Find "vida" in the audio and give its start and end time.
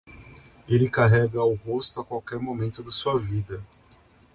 3.19-3.63